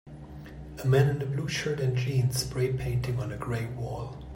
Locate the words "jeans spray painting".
1.95-3.19